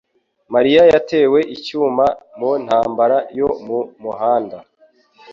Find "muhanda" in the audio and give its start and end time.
4.01-4.57